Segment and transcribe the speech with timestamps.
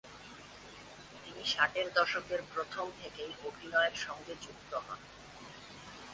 [1.23, 4.99] তিনি ষাটের দশকের প্রথম থেকেই অভিনয়ের সঙ্গে যুক্ত হন।